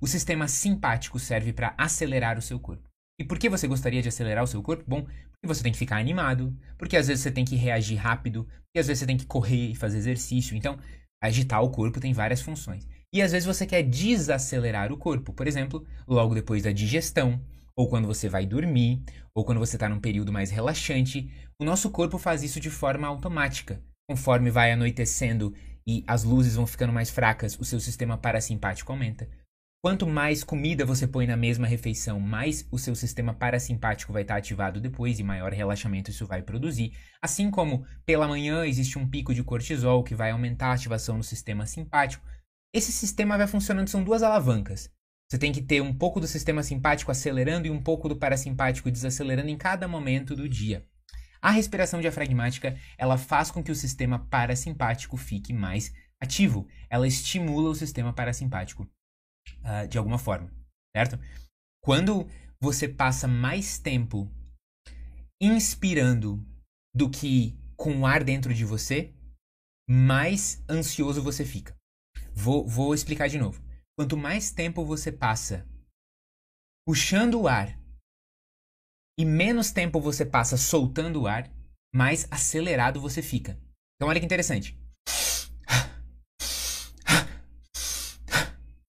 O 0.00 0.06
sistema 0.06 0.46
simpático 0.46 1.18
serve 1.18 1.52
para 1.52 1.74
acelerar 1.76 2.38
o 2.38 2.42
seu 2.42 2.60
corpo. 2.60 2.88
E 3.20 3.24
por 3.24 3.38
que 3.38 3.48
você 3.48 3.66
gostaria 3.66 4.00
de 4.00 4.08
acelerar 4.08 4.44
o 4.44 4.46
seu 4.46 4.62
corpo? 4.62 4.84
Bom, 4.86 5.02
porque 5.02 5.46
você 5.46 5.62
tem 5.62 5.72
que 5.72 5.78
ficar 5.78 5.96
animado, 5.96 6.56
porque 6.78 6.96
às 6.96 7.08
vezes 7.08 7.22
você 7.22 7.30
tem 7.30 7.44
que 7.44 7.56
reagir 7.56 7.96
rápido, 7.96 8.44
porque 8.44 8.78
às 8.78 8.86
vezes 8.86 9.00
você 9.00 9.06
tem 9.06 9.16
que 9.16 9.26
correr 9.26 9.70
e 9.70 9.74
fazer 9.74 9.98
exercício. 9.98 10.56
Então, 10.56 10.78
agitar 11.20 11.62
o 11.62 11.70
corpo 11.70 12.00
tem 12.00 12.12
várias 12.12 12.40
funções. 12.40 12.86
E 13.12 13.20
às 13.20 13.32
vezes 13.32 13.46
você 13.46 13.66
quer 13.66 13.82
desacelerar 13.82 14.90
o 14.90 14.96
corpo, 14.96 15.34
por 15.34 15.46
exemplo, 15.46 15.86
logo 16.08 16.34
depois 16.34 16.62
da 16.62 16.72
digestão, 16.72 17.38
ou 17.76 17.88
quando 17.88 18.06
você 18.06 18.28
vai 18.28 18.46
dormir, 18.46 19.02
ou 19.34 19.44
quando 19.44 19.58
você 19.58 19.76
está 19.76 19.88
num 19.88 20.00
período 20.00 20.32
mais 20.32 20.50
relaxante. 20.50 21.30
O 21.60 21.64
nosso 21.64 21.90
corpo 21.90 22.16
faz 22.16 22.42
isso 22.42 22.58
de 22.58 22.70
forma 22.70 23.06
automática. 23.06 23.82
Conforme 24.08 24.50
vai 24.50 24.72
anoitecendo 24.72 25.54
e 25.86 26.02
as 26.06 26.24
luzes 26.24 26.56
vão 26.56 26.66
ficando 26.66 26.92
mais 26.92 27.10
fracas, 27.10 27.58
o 27.58 27.64
seu 27.64 27.80
sistema 27.80 28.16
parasimpático 28.16 28.90
aumenta. 28.90 29.28
Quanto 29.84 30.06
mais 30.06 30.44
comida 30.44 30.86
você 30.86 31.08
põe 31.08 31.26
na 31.26 31.36
mesma 31.36 31.66
refeição, 31.66 32.20
mais 32.20 32.66
o 32.70 32.78
seu 32.78 32.94
sistema 32.94 33.34
parasimpático 33.34 34.12
vai 34.12 34.22
estar 34.22 34.36
ativado 34.36 34.80
depois 34.80 35.18
e 35.18 35.24
maior 35.24 35.52
relaxamento 35.52 36.10
isso 36.10 36.24
vai 36.24 36.40
produzir. 36.40 36.92
Assim 37.20 37.50
como 37.50 37.84
pela 38.06 38.28
manhã 38.28 38.64
existe 38.64 38.96
um 38.96 39.08
pico 39.08 39.34
de 39.34 39.42
cortisol 39.42 40.04
que 40.04 40.14
vai 40.14 40.30
aumentar 40.30 40.68
a 40.68 40.74
ativação 40.74 41.18
do 41.18 41.24
sistema 41.24 41.66
simpático. 41.66 42.24
Esse 42.74 42.90
sistema 42.90 43.36
vai 43.36 43.46
funcionando, 43.46 43.88
são 43.88 44.02
duas 44.02 44.22
alavancas. 44.22 44.90
Você 45.30 45.38
tem 45.38 45.52
que 45.52 45.62
ter 45.62 45.80
um 45.80 45.96
pouco 45.96 46.20
do 46.20 46.26
sistema 46.26 46.62
simpático 46.62 47.10
acelerando 47.10 47.66
e 47.66 47.70
um 47.70 47.82
pouco 47.82 48.08
do 48.08 48.16
parasimpático 48.16 48.90
desacelerando 48.90 49.48
em 49.48 49.56
cada 49.56 49.88
momento 49.88 50.36
do 50.36 50.48
dia. 50.48 50.86
A 51.40 51.50
respiração 51.50 52.00
diafragmática, 52.00 52.78
ela 52.96 53.18
faz 53.18 53.50
com 53.50 53.62
que 53.62 53.72
o 53.72 53.74
sistema 53.74 54.18
parasimpático 54.26 55.16
fique 55.16 55.52
mais 55.52 55.92
ativo. 56.20 56.68
Ela 56.88 57.06
estimula 57.06 57.70
o 57.70 57.74
sistema 57.74 58.12
parasimpático 58.12 58.82
uh, 58.82 59.88
de 59.88 59.98
alguma 59.98 60.18
forma, 60.18 60.50
certo? 60.96 61.18
Quando 61.82 62.28
você 62.60 62.88
passa 62.88 63.26
mais 63.26 63.78
tempo 63.78 64.30
inspirando 65.42 66.46
do 66.94 67.10
que 67.10 67.58
com 67.76 68.00
o 68.00 68.06
ar 68.06 68.22
dentro 68.22 68.54
de 68.54 68.64
você, 68.64 69.12
mais 69.88 70.62
ansioso 70.70 71.22
você 71.22 71.44
fica. 71.44 71.74
Vou, 72.34 72.66
vou 72.66 72.94
explicar 72.94 73.28
de 73.28 73.38
novo. 73.38 73.62
Quanto 73.96 74.16
mais 74.16 74.50
tempo 74.50 74.84
você 74.84 75.12
passa 75.12 75.66
puxando 76.86 77.40
o 77.40 77.48
ar 77.48 77.78
e 79.18 79.24
menos 79.24 79.70
tempo 79.70 80.00
você 80.00 80.24
passa 80.24 80.56
soltando 80.56 81.22
o 81.22 81.26
ar, 81.26 81.50
mais 81.94 82.26
acelerado 82.30 83.00
você 83.00 83.22
fica. 83.22 83.58
Então 83.96 84.08
olha 84.08 84.18
que 84.18 84.26
interessante. 84.26 84.76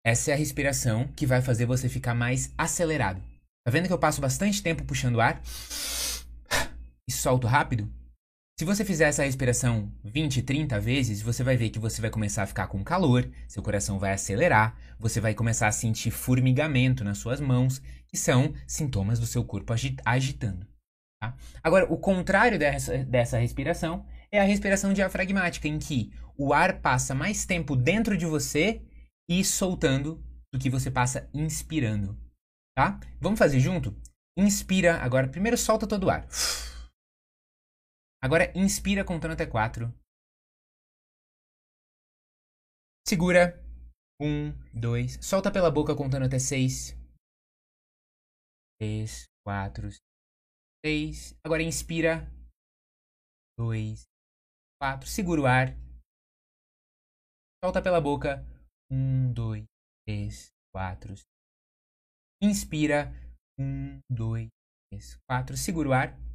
Essa 0.05 0.31
é 0.31 0.35
a 0.35 0.37
respiração 0.37 1.09
que 1.09 1.27
vai 1.27 1.43
fazer 1.43 1.67
você 1.67 1.89
ficar 1.89 2.15
mais 2.15 2.53
acelerado. 2.57 3.23
Tá 3.65 3.71
vendo 3.71 3.87
que 3.87 3.93
eu 3.93 3.99
passo 3.99 4.21
bastante 4.21 4.63
tempo 4.63 4.85
puxando 4.85 5.21
ar 5.21 5.43
e 7.09 7.13
solto 7.13 7.47
rápido? 7.47 7.91
Se 8.61 8.64
você 8.67 8.85
fizer 8.85 9.09
essa 9.09 9.25
respiração 9.25 9.90
20, 10.05 10.43
30 10.43 10.79
vezes, 10.81 11.23
você 11.23 11.43
vai 11.43 11.57
ver 11.57 11.71
que 11.71 11.79
você 11.79 11.99
vai 11.99 12.11
começar 12.11 12.43
a 12.43 12.47
ficar 12.47 12.67
com 12.67 12.85
calor, 12.85 13.26
seu 13.49 13.62
coração 13.62 13.99
vai 13.99 14.12
acelerar, 14.12 14.76
você 14.99 15.19
vai 15.19 15.33
começar 15.33 15.67
a 15.67 15.73
sentir 15.73 16.11
formigamento 16.11 17.02
nas 17.02 17.17
suas 17.17 17.40
mãos, 17.40 17.81
que 18.07 18.19
são 18.19 18.52
sintomas 18.67 19.19
do 19.19 19.25
seu 19.25 19.43
corpo 19.43 19.73
agitando. 20.05 20.67
Tá? 21.23 21.35
Agora, 21.62 21.90
o 21.90 21.97
contrário 21.97 22.59
dessa, 22.59 22.99
dessa 22.99 23.38
respiração 23.38 24.05
é 24.31 24.38
a 24.38 24.45
respiração 24.45 24.93
diafragmática, 24.93 25.67
em 25.67 25.79
que 25.79 26.12
o 26.37 26.52
ar 26.52 26.83
passa 26.83 27.14
mais 27.14 27.47
tempo 27.47 27.75
dentro 27.75 28.14
de 28.14 28.26
você 28.26 28.83
e 29.26 29.43
soltando 29.43 30.23
do 30.52 30.61
que 30.61 30.69
você 30.69 30.90
passa 30.90 31.31
inspirando. 31.33 32.14
Tá? 32.76 33.00
Vamos 33.19 33.38
fazer 33.38 33.59
junto? 33.59 33.97
Inspira 34.37 34.99
agora. 34.99 35.29
Primeiro 35.29 35.57
solta 35.57 35.87
todo 35.87 36.05
o 36.05 36.11
ar. 36.11 36.29
Agora 38.23 38.53
inspira 38.55 39.03
contando 39.03 39.33
até 39.33 39.47
quatro. 39.47 39.89
Segura. 43.09 43.59
Um, 44.21 44.53
dois. 44.79 45.19
Solta 45.25 45.50
pela 45.50 45.71
boca 45.71 45.97
contando 45.97 46.27
até 46.27 46.39
seis. 46.39 46.95
Três, 48.79 49.25
quatro, 49.43 49.89
seis. 50.85 51.35
Agora 51.45 51.62
inspira. 51.62 52.31
Dois, 53.59 54.05
quatro. 54.79 55.09
Segura 55.09 55.41
o 55.41 55.47
ar. 55.47 55.69
Solta 57.65 57.83
pela 57.83 58.00
boca. 58.00 58.45
Um, 58.91 59.33
dois, 59.33 59.65
três, 60.07 60.50
quatro. 60.75 61.15
Inspira. 62.43 63.12
Um, 63.59 63.99
dois, 64.11 64.49
três, 64.91 65.17
quatro. 65.27 65.57
Segura 65.57 65.89
o 65.89 65.93
ar. 65.93 66.30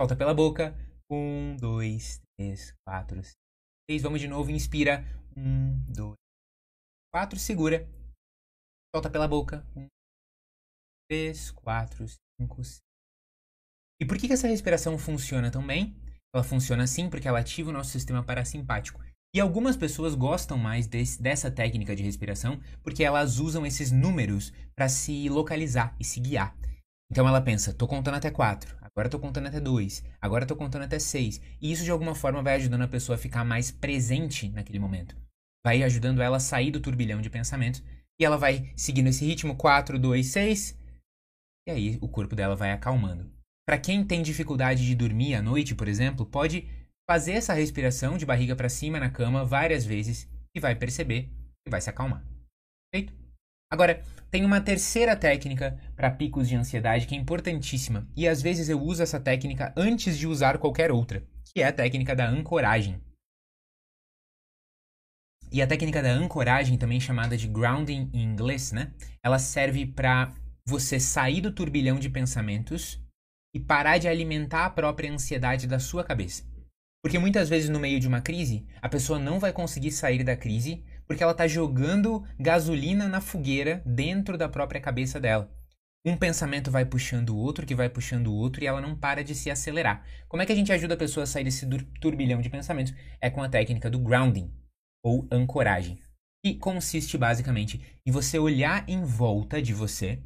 Solta 0.00 0.16
pela 0.16 0.32
boca. 0.32 0.74
Um, 1.12 1.54
dois, 1.56 2.22
três, 2.34 2.74
quatro, 2.88 3.20
seis. 3.22 4.00
Vamos 4.00 4.18
de 4.18 4.26
novo. 4.26 4.50
Inspira. 4.50 5.04
Um, 5.36 5.78
dois, 5.92 6.16
quatro. 7.12 7.38
Segura. 7.38 7.86
Solta 8.96 9.10
pela 9.10 9.28
boca. 9.28 9.62
Um, 9.76 9.88
três, 11.06 11.50
quatro, 11.50 12.06
cinco, 12.40 12.64
seis. 12.64 12.80
E 14.00 14.06
por 14.06 14.16
que, 14.16 14.26
que 14.26 14.32
essa 14.32 14.48
respiração 14.48 14.96
funciona 14.96 15.50
tão 15.50 15.66
bem? 15.66 15.94
Ela 16.34 16.42
funciona 16.42 16.84
assim 16.84 17.10
porque 17.10 17.28
ela 17.28 17.40
ativa 17.40 17.68
o 17.68 17.72
nosso 17.74 17.90
sistema 17.90 18.24
parasimpático. 18.24 19.04
E 19.34 19.38
algumas 19.38 19.76
pessoas 19.76 20.14
gostam 20.14 20.56
mais 20.56 20.86
desse, 20.86 21.20
dessa 21.20 21.50
técnica 21.50 21.94
de 21.94 22.02
respiração 22.02 22.58
porque 22.82 23.04
elas 23.04 23.38
usam 23.38 23.66
esses 23.66 23.92
números 23.92 24.50
para 24.74 24.88
se 24.88 25.28
localizar 25.28 25.94
e 26.00 26.04
se 26.04 26.20
guiar. 26.20 26.56
Então 27.12 27.28
ela 27.28 27.42
pensa, 27.42 27.74
tô 27.74 27.86
contando 27.86 28.14
até 28.14 28.30
quatro 28.30 28.79
agora 28.92 29.06
eu 29.06 29.10
tô 29.10 29.18
contando 29.18 29.46
até 29.46 29.60
2, 29.60 30.04
agora 30.20 30.44
eu 30.44 30.48
tô 30.48 30.56
contando 30.56 30.82
até 30.82 30.98
6. 30.98 31.40
E 31.60 31.72
isso 31.72 31.84
de 31.84 31.90
alguma 31.90 32.14
forma 32.14 32.42
vai 32.42 32.54
ajudando 32.56 32.82
a 32.82 32.88
pessoa 32.88 33.16
a 33.16 33.18
ficar 33.18 33.44
mais 33.44 33.70
presente 33.70 34.48
naquele 34.48 34.78
momento. 34.78 35.16
Vai 35.64 35.82
ajudando 35.82 36.22
ela 36.22 36.38
a 36.38 36.40
sair 36.40 36.70
do 36.70 36.80
turbilhão 36.80 37.20
de 37.20 37.30
pensamentos 37.30 37.82
e 38.18 38.24
ela 38.24 38.36
vai 38.36 38.72
seguindo 38.76 39.08
esse 39.08 39.24
ritmo 39.24 39.56
4, 39.56 39.98
2, 39.98 40.26
6. 40.26 40.78
E 41.68 41.70
aí 41.70 41.98
o 42.00 42.08
corpo 42.08 42.34
dela 42.34 42.56
vai 42.56 42.72
acalmando. 42.72 43.30
Para 43.66 43.78
quem 43.78 44.04
tem 44.04 44.22
dificuldade 44.22 44.84
de 44.84 44.94
dormir 44.94 45.34
à 45.34 45.42
noite, 45.42 45.74
por 45.74 45.86
exemplo, 45.86 46.26
pode 46.26 46.68
fazer 47.08 47.32
essa 47.32 47.54
respiração 47.54 48.16
de 48.16 48.26
barriga 48.26 48.56
para 48.56 48.68
cima 48.68 48.98
na 48.98 49.10
cama 49.10 49.44
várias 49.44 49.84
vezes 49.84 50.28
e 50.54 50.60
vai 50.60 50.74
perceber 50.74 51.30
que 51.64 51.70
vai 51.70 51.80
se 51.80 51.90
acalmar. 51.90 52.24
Feito? 52.94 53.12
Agora, 53.72 54.02
tem 54.32 54.44
uma 54.44 54.60
terceira 54.60 55.14
técnica 55.14 55.78
para 55.94 56.10
picos 56.10 56.48
de 56.48 56.56
ansiedade 56.56 57.06
que 57.06 57.14
é 57.14 57.18
importantíssima, 57.18 58.08
e 58.16 58.26
às 58.26 58.42
vezes 58.42 58.68
eu 58.68 58.80
uso 58.80 59.02
essa 59.02 59.20
técnica 59.20 59.72
antes 59.76 60.18
de 60.18 60.26
usar 60.26 60.58
qualquer 60.58 60.90
outra, 60.90 61.22
que 61.44 61.62
é 61.62 61.66
a 61.66 61.72
técnica 61.72 62.16
da 62.16 62.28
ancoragem. 62.28 63.00
E 65.52 65.62
a 65.62 65.66
técnica 65.66 66.02
da 66.02 66.10
ancoragem, 66.10 66.78
também 66.78 67.00
chamada 67.00 67.36
de 67.36 67.46
grounding 67.46 68.10
em 68.12 68.22
inglês, 68.22 68.72
né? 68.72 68.92
Ela 69.22 69.38
serve 69.38 69.86
para 69.86 70.32
você 70.64 70.98
sair 71.00 71.40
do 71.40 71.52
turbilhão 71.52 71.98
de 71.98 72.08
pensamentos 72.08 73.00
e 73.54 73.58
parar 73.58 73.98
de 73.98 74.06
alimentar 74.06 74.66
a 74.66 74.70
própria 74.70 75.12
ansiedade 75.12 75.66
da 75.66 75.80
sua 75.80 76.04
cabeça. 76.04 76.44
Porque 77.02 77.18
muitas 77.18 77.48
vezes 77.48 77.68
no 77.68 77.80
meio 77.80 77.98
de 77.98 78.06
uma 78.06 78.20
crise, 78.20 78.66
a 78.80 78.88
pessoa 78.88 79.18
não 79.18 79.40
vai 79.40 79.52
conseguir 79.52 79.90
sair 79.90 80.22
da 80.22 80.36
crise 80.36 80.84
porque 81.10 81.24
ela 81.24 81.32
está 81.32 81.48
jogando 81.48 82.24
gasolina 82.38 83.08
na 83.08 83.20
fogueira 83.20 83.82
dentro 83.84 84.38
da 84.38 84.48
própria 84.48 84.80
cabeça 84.80 85.18
dela. 85.18 85.52
Um 86.06 86.16
pensamento 86.16 86.70
vai 86.70 86.84
puxando 86.84 87.30
o 87.30 87.36
outro, 87.36 87.66
que 87.66 87.74
vai 87.74 87.88
puxando 87.88 88.28
o 88.28 88.32
outro, 88.32 88.62
e 88.62 88.66
ela 88.68 88.80
não 88.80 88.94
para 88.94 89.24
de 89.24 89.34
se 89.34 89.50
acelerar. 89.50 90.06
Como 90.28 90.40
é 90.40 90.46
que 90.46 90.52
a 90.52 90.54
gente 90.54 90.72
ajuda 90.72 90.94
a 90.94 90.96
pessoa 90.96 91.24
a 91.24 91.26
sair 91.26 91.42
desse 91.42 91.66
turbilhão 92.00 92.40
de 92.40 92.48
pensamentos? 92.48 92.94
É 93.20 93.28
com 93.28 93.42
a 93.42 93.48
técnica 93.48 93.90
do 93.90 93.98
grounding, 93.98 94.54
ou 95.04 95.26
ancoragem, 95.32 95.98
que 96.46 96.54
consiste 96.54 97.18
basicamente 97.18 97.84
em 98.06 98.12
você 98.12 98.38
olhar 98.38 98.88
em 98.88 99.02
volta 99.02 99.60
de 99.60 99.74
você 99.74 100.22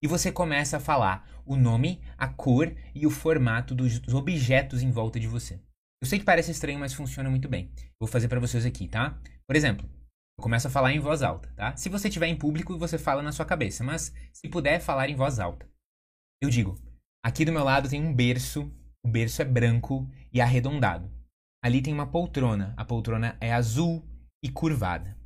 e 0.00 0.06
você 0.06 0.30
começa 0.30 0.76
a 0.76 0.80
falar 0.80 1.28
o 1.44 1.56
nome, 1.56 2.00
a 2.16 2.28
cor 2.28 2.72
e 2.94 3.08
o 3.08 3.10
formato 3.10 3.74
dos 3.74 4.00
objetos 4.14 4.84
em 4.84 4.90
volta 4.92 5.18
de 5.18 5.26
você. 5.26 5.60
Eu 6.00 6.06
sei 6.06 6.20
que 6.20 6.24
parece 6.24 6.52
estranho, 6.52 6.78
mas 6.78 6.94
funciona 6.94 7.28
muito 7.28 7.48
bem. 7.48 7.72
Vou 7.98 8.06
fazer 8.06 8.28
para 8.28 8.38
vocês 8.38 8.64
aqui, 8.64 8.86
tá? 8.86 9.18
Por 9.46 9.56
exemplo, 9.56 9.88
eu 10.38 10.42
começo 10.42 10.68
a 10.68 10.70
falar 10.70 10.92
em 10.92 11.00
voz 11.00 11.22
alta, 11.22 11.50
tá? 11.56 11.74
Se 11.76 11.88
você 11.88 12.08
estiver 12.08 12.26
em 12.26 12.36
público, 12.36 12.76
você 12.78 12.98
fala 12.98 13.22
na 13.22 13.32
sua 13.32 13.46
cabeça, 13.46 13.82
mas 13.82 14.14
se 14.32 14.48
puder 14.48 14.80
falar 14.80 15.08
em 15.08 15.16
voz 15.16 15.38
alta. 15.38 15.68
Eu 16.42 16.50
digo, 16.50 16.78
aqui 17.24 17.44
do 17.44 17.52
meu 17.52 17.64
lado 17.64 17.88
tem 17.88 18.02
um 18.02 18.14
berço, 18.14 18.70
o 19.02 19.08
berço 19.08 19.40
é 19.40 19.44
branco 19.44 20.06
e 20.32 20.40
arredondado. 20.40 21.10
Ali 21.64 21.80
tem 21.80 21.94
uma 21.94 22.10
poltrona, 22.10 22.74
a 22.76 22.84
poltrona 22.84 23.36
é 23.40 23.52
azul 23.52 24.06
e 24.44 24.50
curvada. 24.50 25.16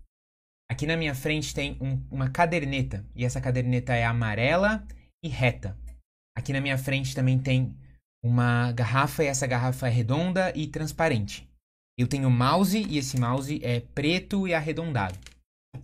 Aqui 0.70 0.86
na 0.86 0.96
minha 0.96 1.14
frente 1.14 1.52
tem 1.52 1.76
um, 1.80 2.06
uma 2.08 2.30
caderneta, 2.30 3.04
e 3.16 3.24
essa 3.24 3.40
caderneta 3.40 3.92
é 3.92 4.04
amarela 4.04 4.86
e 5.24 5.28
reta. 5.28 5.76
Aqui 6.38 6.52
na 6.52 6.60
minha 6.60 6.78
frente 6.78 7.16
também 7.16 7.36
tem 7.40 7.76
uma 8.22 8.70
garrafa, 8.70 9.24
e 9.24 9.26
essa 9.26 9.48
garrafa 9.48 9.88
é 9.88 9.90
redonda 9.90 10.56
e 10.56 10.68
transparente. 10.68 11.49
Eu 12.00 12.08
tenho 12.08 12.30
mouse 12.30 12.82
e 12.88 12.96
esse 12.96 13.20
mouse 13.20 13.60
é 13.62 13.80
preto 13.80 14.48
e 14.48 14.54
arredondado. 14.54 15.18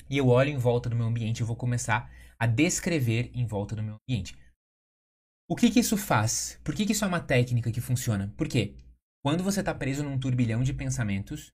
E 0.09 0.17
eu 0.17 0.29
olho 0.29 0.49
em 0.49 0.57
volta 0.57 0.89
do 0.89 0.97
meu 0.97 1.05
ambiente 1.05 1.41
e 1.41 1.45
vou 1.45 1.55
começar 1.55 2.11
a 2.39 2.47
descrever 2.47 3.31
em 3.35 3.45
volta 3.45 3.77
do 3.77 3.83
meu 3.83 3.97
ambiente. 3.97 4.35
O 5.47 5.55
que, 5.55 5.71
que 5.71 5.81
isso 5.81 5.95
faz? 5.95 6.59
Por 6.65 6.75
que, 6.75 6.87
que 6.87 6.93
isso 6.93 7.05
é 7.05 7.09
uma 7.09 7.21
técnica 7.21 7.71
que 7.71 7.83
funciona? 7.83 8.33
Por 8.35 8.49
quê? 8.49 8.75
Quando 9.23 9.45
você 9.45 9.61
está 9.61 9.75
preso 9.75 10.03
num 10.03 10.19
turbilhão 10.19 10.63
de 10.63 10.73
pensamentos, 10.73 11.49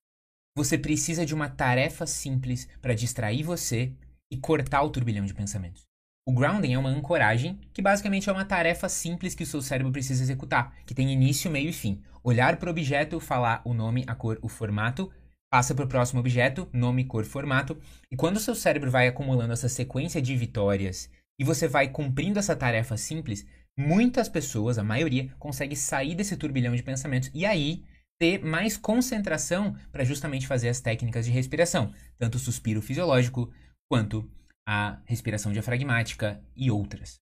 você 0.56 0.78
precisa 0.78 1.26
de 1.26 1.34
uma 1.34 1.50
tarefa 1.50 2.06
simples 2.06 2.68
para 2.80 2.94
distrair 2.94 3.42
você 3.42 3.92
e 4.30 4.36
cortar 4.36 4.82
o 4.82 4.90
turbilhão 4.90 5.26
de 5.26 5.34
pensamentos. 5.34 5.82
O 6.24 6.32
grounding 6.32 6.74
é 6.74 6.78
uma 6.78 6.88
ancoragem, 6.88 7.58
que 7.72 7.82
basicamente 7.82 8.28
é 8.30 8.32
uma 8.32 8.44
tarefa 8.44 8.88
simples 8.88 9.34
que 9.34 9.42
o 9.42 9.46
seu 9.46 9.60
cérebro 9.60 9.90
precisa 9.90 10.22
executar, 10.22 10.72
que 10.86 10.94
tem 10.94 11.12
início, 11.12 11.50
meio 11.50 11.68
e 11.68 11.72
fim. 11.72 12.00
Olhar 12.22 12.56
para 12.58 12.68
o 12.68 12.70
objeto, 12.70 13.18
falar 13.18 13.60
o 13.64 13.74
nome, 13.74 14.04
a 14.06 14.14
cor, 14.14 14.38
o 14.40 14.48
formato, 14.48 15.10
passa 15.50 15.74
para 15.74 15.84
o 15.84 15.88
próximo 15.88 16.20
objeto, 16.20 16.68
nome, 16.72 17.04
cor, 17.04 17.24
formato, 17.24 17.76
e 18.08 18.14
quando 18.14 18.36
o 18.36 18.40
seu 18.40 18.54
cérebro 18.54 18.88
vai 18.88 19.08
acumulando 19.08 19.52
essa 19.52 19.68
sequência 19.68 20.22
de 20.22 20.36
vitórias 20.36 21.10
e 21.36 21.42
você 21.42 21.66
vai 21.66 21.88
cumprindo 21.88 22.38
essa 22.38 22.54
tarefa 22.54 22.96
simples, 22.96 23.44
muitas 23.76 24.28
pessoas, 24.28 24.78
a 24.78 24.84
maioria, 24.84 25.28
consegue 25.40 25.74
sair 25.74 26.14
desse 26.14 26.36
turbilhão 26.36 26.76
de 26.76 26.84
pensamentos 26.84 27.32
e 27.34 27.44
aí 27.44 27.82
ter 28.20 28.44
mais 28.44 28.76
concentração 28.76 29.74
para 29.90 30.04
justamente 30.04 30.46
fazer 30.46 30.68
as 30.68 30.80
técnicas 30.80 31.24
de 31.24 31.32
respiração, 31.32 31.92
tanto 32.16 32.36
o 32.36 32.38
suspiro 32.38 32.80
fisiológico 32.80 33.52
quanto 33.90 34.30
a 34.66 35.00
respiração 35.04 35.52
diafragmática 35.52 36.42
e 36.56 36.70
outras. 36.70 37.16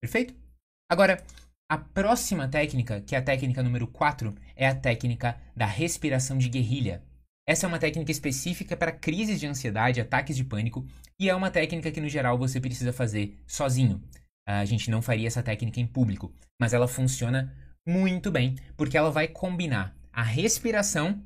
Perfeito? 0.00 0.34
Agora, 0.90 1.24
a 1.70 1.78
próxima 1.78 2.48
técnica, 2.48 3.00
que 3.00 3.14
é 3.14 3.18
a 3.18 3.22
técnica 3.22 3.62
número 3.62 3.86
4, 3.86 4.34
é 4.54 4.68
a 4.68 4.74
técnica 4.74 5.40
da 5.56 5.66
respiração 5.66 6.36
de 6.36 6.48
guerrilha. 6.48 7.02
Essa 7.48 7.66
é 7.66 7.68
uma 7.68 7.78
técnica 7.78 8.12
específica 8.12 8.76
para 8.76 8.92
crises 8.92 9.40
de 9.40 9.46
ansiedade, 9.46 10.00
ataques 10.00 10.36
de 10.36 10.44
pânico, 10.44 10.86
e 11.18 11.28
é 11.28 11.34
uma 11.34 11.50
técnica 11.50 11.90
que 11.90 12.00
no 12.00 12.08
geral 12.08 12.36
você 12.38 12.60
precisa 12.60 12.92
fazer 12.92 13.42
sozinho. 13.46 14.02
A 14.46 14.64
gente 14.64 14.90
não 14.90 15.00
faria 15.00 15.26
essa 15.26 15.42
técnica 15.42 15.80
em 15.80 15.86
público, 15.86 16.32
mas 16.60 16.72
ela 16.72 16.86
funciona 16.86 17.56
muito 17.86 18.30
bem, 18.30 18.56
porque 18.76 18.96
ela 18.96 19.10
vai 19.10 19.26
combinar 19.26 19.96
a 20.12 20.22
respiração 20.22 21.24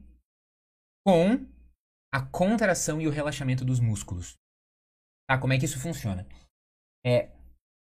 com 1.04 1.46
a 2.12 2.20
contração 2.20 3.00
e 3.00 3.06
o 3.06 3.10
relaxamento 3.10 3.64
dos 3.64 3.80
músculos. 3.80 4.36
Tá? 5.28 5.38
Como 5.38 5.52
é 5.52 5.58
que 5.58 5.64
isso 5.64 5.80
funciona? 5.80 6.26
É, 7.04 7.30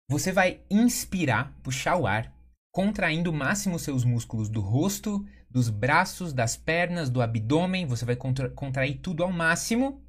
você 0.09 0.33
vai 0.33 0.61
inspirar, 0.71 1.53
puxar 1.63 1.97
o 1.97 2.07
ar, 2.07 2.33
contraindo 2.73 3.31
o 3.31 3.35
máximo 3.35 3.79
seus 3.79 4.05
músculos 4.05 4.49
do 4.49 4.61
rosto, 4.61 5.27
dos 5.51 5.69
braços, 5.69 6.33
das 6.33 6.57
pernas, 6.57 7.11
do 7.11 7.21
abdômen. 7.21 7.87
Você 7.87 8.05
vai 8.05 8.17
contra 8.17 8.49
contrair 8.51 8.99
tudo 9.01 9.23
ao 9.23 9.33
máximo. 9.33 10.03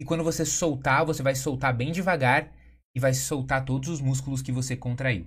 E 0.00 0.04
quando 0.04 0.24
você 0.24 0.44
soltar, 0.44 1.04
você 1.04 1.22
vai 1.22 1.34
soltar 1.34 1.74
bem 1.74 1.92
devagar 1.92 2.52
e 2.94 3.00
vai 3.00 3.14
soltar 3.14 3.64
todos 3.64 3.88
os 3.88 4.00
músculos 4.00 4.42
que 4.42 4.52
você 4.52 4.76
contraiu. 4.76 5.26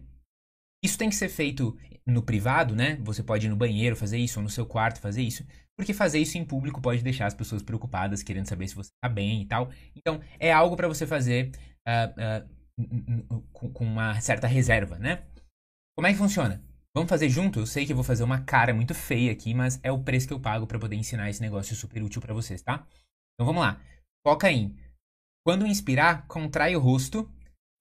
Isso 0.83 0.97
tem 0.97 1.09
que 1.09 1.15
ser 1.15 1.29
feito 1.29 1.77
no 2.05 2.23
privado, 2.23 2.75
né? 2.75 2.97
Você 3.01 3.21
pode 3.21 3.45
ir 3.45 3.49
no 3.49 3.55
banheiro 3.55 3.95
fazer 3.95 4.17
isso, 4.17 4.39
ou 4.39 4.43
no 4.43 4.49
seu 4.49 4.65
quarto 4.65 4.99
fazer 4.99 5.21
isso, 5.21 5.45
porque 5.77 5.93
fazer 5.93 6.19
isso 6.19 6.37
em 6.37 6.45
público 6.45 6.81
pode 6.81 7.03
deixar 7.03 7.27
as 7.27 7.33
pessoas 7.33 7.61
preocupadas, 7.61 8.23
querendo 8.23 8.47
saber 8.47 8.67
se 8.67 8.75
você 8.75 8.89
está 8.89 9.07
bem 9.07 9.41
e 9.41 9.45
tal. 9.45 9.71
Então, 9.95 10.21
é 10.39 10.51
algo 10.51 10.75
para 10.75 10.87
você 10.87 11.05
fazer 11.05 11.51
uh, 11.87 12.47
uh, 13.35 13.41
com 13.51 13.85
uma 13.85 14.19
certa 14.21 14.47
reserva, 14.47 14.97
né? 14.97 15.23
Como 15.97 16.07
é 16.07 16.11
que 16.11 16.17
funciona? 16.17 16.63
Vamos 16.95 17.09
fazer 17.09 17.29
junto? 17.29 17.59
Eu 17.59 17.65
sei 17.65 17.85
que 17.85 17.91
eu 17.91 17.95
vou 17.95 18.03
fazer 18.03 18.23
uma 18.23 18.41
cara 18.41 18.73
muito 18.73 18.93
feia 18.93 19.31
aqui, 19.31 19.53
mas 19.53 19.79
é 19.83 19.91
o 19.91 20.03
preço 20.03 20.27
que 20.27 20.33
eu 20.33 20.39
pago 20.39 20.65
para 20.65 20.79
poder 20.79 20.95
ensinar 20.95 21.29
esse 21.29 21.41
negócio 21.41 21.75
super 21.75 22.01
útil 22.01 22.21
para 22.21 22.33
vocês, 22.33 22.61
tá? 22.61 22.85
Então 23.35 23.45
vamos 23.45 23.61
lá. 23.61 23.79
Foca 24.25 24.51
em 24.51 24.75
quando 25.45 25.65
inspirar, 25.67 26.27
contrai 26.27 26.75
o 26.75 26.79
rosto, 26.79 27.29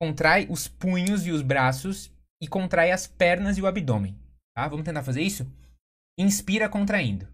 contrai 0.01 0.47
os 0.51 0.69
punhos 0.69 1.27
e 1.27 1.33
os 1.33 1.43
braços 1.43 2.13
e 2.41 2.49
contrai 2.49 2.91
as 2.91 3.07
pernas 3.07 3.59
e 3.59 3.63
o 3.63 3.67
abdômen. 3.67 4.15
Tá? 4.55 4.69
Vamos 4.69 4.85
tentar 4.85 5.03
fazer 5.03 5.23
isso? 5.23 5.45
Inspira 6.19 6.69
contraindo. 6.69 7.27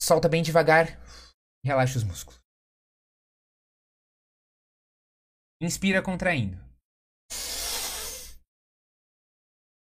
Solta 0.00 0.28
bem 0.28 0.42
devagar. 0.42 0.86
Relaxa 1.64 1.98
os 1.98 2.04
músculos. 2.04 2.40
Inspira 5.60 6.02
contraindo. 6.02 6.56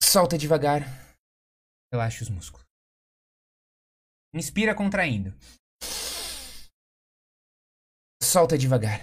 Solta 0.01 0.37
devagar. 0.37 0.81
Relaxa 1.91 2.23
os 2.23 2.29
músculos. 2.29 2.65
Inspira 4.33 4.73
contraindo. 4.73 5.31
Solta 8.23 8.57
devagar. 8.57 8.99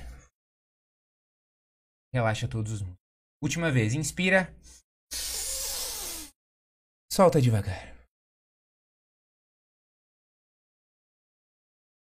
Relaxa 2.13 2.49
todos 2.49 2.73
os 2.73 2.81
músculos. 2.81 3.04
Última 3.45 3.71
vez, 3.71 3.93
inspira. 3.93 4.51
Solta 7.13 7.43
devagar. 7.43 7.95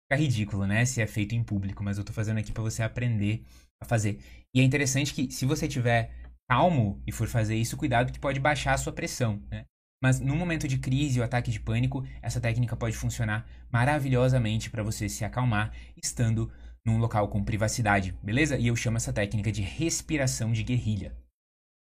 Fica 0.04 0.22
ridículo, 0.22 0.68
né? 0.68 0.84
Se 0.84 1.02
é 1.02 1.06
feito 1.08 1.34
em 1.34 1.42
público, 1.42 1.82
mas 1.82 1.98
eu 1.98 2.04
tô 2.04 2.12
fazendo 2.12 2.38
aqui 2.38 2.52
para 2.52 2.62
você 2.62 2.80
aprender 2.80 3.44
a 3.82 3.84
fazer. 3.84 4.20
E 4.54 4.60
é 4.60 4.62
interessante 4.62 5.12
que 5.12 5.28
se 5.32 5.44
você 5.44 5.66
tiver 5.66 6.14
calmo 6.48 7.02
e 7.04 7.10
for 7.10 7.26
fazer 7.26 7.56
isso, 7.56 7.76
cuidado 7.76 8.12
que 8.12 8.20
pode 8.20 8.38
baixar 8.38 8.74
a 8.74 8.78
sua 8.78 8.92
pressão, 8.92 9.42
né? 9.50 9.64
Mas 10.00 10.20
no 10.20 10.36
momento 10.36 10.68
de 10.68 10.78
crise 10.78 11.18
ou 11.18 11.24
ataque 11.24 11.50
de 11.50 11.58
pânico, 11.58 12.06
essa 12.22 12.40
técnica 12.40 12.76
pode 12.76 12.96
funcionar 12.96 13.44
maravilhosamente 13.68 14.70
para 14.70 14.84
você 14.84 15.08
se 15.08 15.24
acalmar 15.24 15.74
estando 15.96 16.52
num 16.86 16.98
local 16.98 17.28
com 17.28 17.42
privacidade, 17.42 18.14
beleza? 18.22 18.56
E 18.56 18.68
eu 18.68 18.76
chamo 18.76 18.96
essa 18.96 19.12
técnica 19.12 19.50
de 19.50 19.60
respiração 19.60 20.52
de 20.52 20.62
guerrilha. 20.62 21.12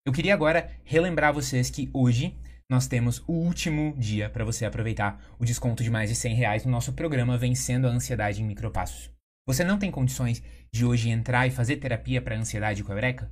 Eu 0.05 0.11
queria 0.11 0.33
agora 0.33 0.69
relembrar 0.83 1.31
vocês 1.31 1.69
que 1.69 1.89
hoje 1.93 2.35
nós 2.69 2.87
temos 2.87 3.23
o 3.27 3.33
último 3.33 3.95
dia 3.97 4.29
para 4.29 4.43
você 4.43 4.65
aproveitar 4.65 5.23
o 5.37 5.45
desconto 5.45 5.83
de 5.83 5.91
mais 5.91 6.09
de 6.09 6.15
100 6.15 6.33
reais 6.33 6.65
no 6.65 6.71
nosso 6.71 6.93
programa 6.93 7.37
Vencendo 7.37 7.87
a 7.87 7.91
Ansiedade 7.91 8.41
em 8.41 8.45
Micropassos. 8.45 9.11
Você 9.47 9.63
não 9.63 9.77
tem 9.77 9.91
condições 9.91 10.41
de 10.73 10.83
hoje 10.83 11.09
entrar 11.09 11.45
e 11.45 11.51
fazer 11.51 11.77
terapia 11.77 12.19
para 12.19 12.35
ansiedade 12.35 12.83
com 12.83 12.91
a 12.91 12.95
Eureka? 12.95 13.31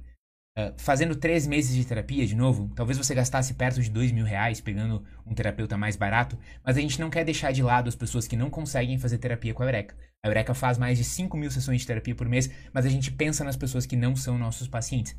Uh, 0.55 0.71
fazendo 0.77 1.15
três 1.15 1.47
meses 1.47 1.75
de 1.75 1.83
terapia 1.83 2.27
de 2.27 2.35
novo, 2.35 2.71
talvez 2.75 2.95
você 2.95 3.15
gastasse 3.15 3.55
perto 3.55 3.81
de 3.81 3.89
dois 3.89 4.11
mil 4.11 4.23
reais 4.23 4.61
pegando 4.61 5.03
um 5.25 5.33
terapeuta 5.33 5.75
mais 5.75 5.95
barato, 5.95 6.37
mas 6.63 6.77
a 6.77 6.79
gente 6.79 6.99
não 6.99 7.09
quer 7.09 7.25
deixar 7.25 7.51
de 7.51 7.63
lado 7.63 7.89
as 7.89 7.95
pessoas 7.95 8.27
que 8.27 8.35
não 8.35 8.51
conseguem 8.51 8.99
fazer 8.99 9.17
terapia 9.17 9.51
com 9.51 9.63
a 9.63 9.65
Eureka. 9.65 9.95
A 10.23 10.27
Eureka 10.27 10.53
faz 10.53 10.77
mais 10.77 10.99
de 10.99 11.03
5 11.03 11.35
mil 11.35 11.49
sessões 11.49 11.81
de 11.81 11.87
terapia 11.87 12.13
por 12.13 12.29
mês, 12.29 12.51
mas 12.71 12.85
a 12.85 12.89
gente 12.89 13.11
pensa 13.11 13.43
nas 13.43 13.57
pessoas 13.57 13.87
que 13.87 13.95
não 13.95 14.15
são 14.15 14.37
nossos 14.37 14.67
pacientes. 14.67 15.15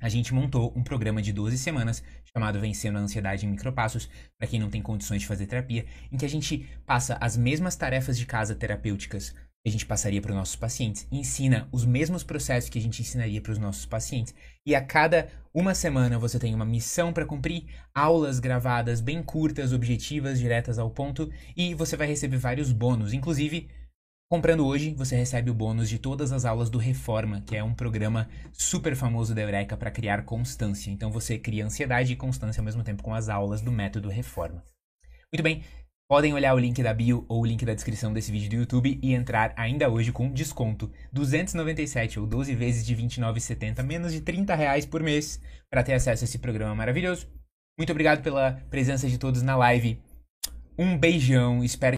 A 0.00 0.08
gente 0.08 0.32
montou 0.32 0.72
um 0.74 0.82
programa 0.82 1.20
de 1.20 1.30
12 1.30 1.58
semanas 1.58 2.02
chamado 2.32 2.58
Vencendo 2.58 2.96
a 2.96 3.02
Ansiedade 3.02 3.44
em 3.44 3.50
Micropassos, 3.50 4.08
para 4.38 4.48
quem 4.48 4.58
não 4.58 4.70
tem 4.70 4.80
condições 4.80 5.20
de 5.20 5.26
fazer 5.26 5.46
terapia, 5.46 5.84
em 6.10 6.16
que 6.16 6.24
a 6.24 6.28
gente 6.28 6.66
passa 6.86 7.18
as 7.20 7.36
mesmas 7.36 7.76
tarefas 7.76 8.16
de 8.16 8.24
casa 8.24 8.54
terapêuticas 8.54 9.34
a 9.66 9.70
gente 9.70 9.84
passaria 9.84 10.20
para 10.22 10.30
os 10.30 10.36
nossos 10.36 10.56
pacientes, 10.56 11.06
ensina 11.10 11.68
os 11.70 11.84
mesmos 11.84 12.22
processos 12.22 12.70
que 12.70 12.78
a 12.78 12.82
gente 12.82 13.02
ensinaria 13.02 13.40
para 13.40 13.52
os 13.52 13.58
nossos 13.58 13.84
pacientes, 13.84 14.34
e 14.64 14.74
a 14.74 14.80
cada 14.80 15.28
uma 15.52 15.74
semana 15.74 16.18
você 16.18 16.38
tem 16.38 16.54
uma 16.54 16.64
missão 16.64 17.12
para 17.12 17.26
cumprir, 17.26 17.66
aulas 17.94 18.40
gravadas 18.40 19.00
bem 19.00 19.22
curtas, 19.22 19.72
objetivas, 19.72 20.38
diretas 20.38 20.78
ao 20.78 20.90
ponto, 20.90 21.30
e 21.56 21.74
você 21.74 21.96
vai 21.96 22.06
receber 22.06 22.38
vários 22.38 22.72
bônus, 22.72 23.12
inclusive 23.12 23.68
Comprando 24.32 24.64
hoje, 24.64 24.94
você 24.94 25.16
recebe 25.16 25.50
o 25.50 25.54
bônus 25.54 25.88
de 25.88 25.98
todas 25.98 26.30
as 26.30 26.44
aulas 26.44 26.70
do 26.70 26.78
Reforma, 26.78 27.40
que 27.40 27.56
é 27.56 27.64
um 27.64 27.74
programa 27.74 28.28
super 28.52 28.94
famoso 28.94 29.34
da 29.34 29.40
Eureka 29.40 29.76
para 29.76 29.90
criar 29.90 30.22
constância. 30.22 30.88
Então 30.88 31.10
você 31.10 31.36
cria 31.36 31.66
ansiedade 31.66 32.12
e 32.12 32.16
constância 32.16 32.60
ao 32.60 32.64
mesmo 32.64 32.84
tempo 32.84 33.02
com 33.02 33.12
as 33.12 33.28
aulas 33.28 33.60
do 33.60 33.72
método 33.72 34.08
Reforma. 34.08 34.62
Muito 35.32 35.42
bem, 35.42 35.64
podem 36.10 36.34
olhar 36.34 36.52
o 36.56 36.58
link 36.58 36.82
da 36.82 36.92
bio 36.92 37.24
ou 37.28 37.42
o 37.42 37.46
link 37.46 37.64
da 37.64 37.72
descrição 37.72 38.12
desse 38.12 38.32
vídeo 38.32 38.50
do 38.50 38.56
YouTube 38.56 38.98
e 39.00 39.14
entrar 39.14 39.52
ainda 39.56 39.88
hoje 39.88 40.10
com 40.10 40.28
desconto 40.28 40.90
297 41.12 42.18
ou 42.18 42.26
12 42.26 42.52
vezes 42.56 42.84
de 42.84 42.96
29,70, 42.96 43.80
menos 43.84 44.12
de 44.12 44.20
30 44.20 44.52
reais 44.56 44.84
por 44.84 45.04
mês, 45.04 45.40
para 45.70 45.84
ter 45.84 45.92
acesso 45.92 46.24
a 46.24 46.26
esse 46.26 46.40
programa 46.40 46.74
maravilhoso. 46.74 47.28
Muito 47.78 47.92
obrigado 47.92 48.24
pela 48.24 48.60
presença 48.68 49.08
de 49.08 49.18
todos 49.18 49.40
na 49.42 49.54
live. 49.54 50.02
Um 50.76 50.98
beijão, 50.98 51.62
espero 51.62 51.88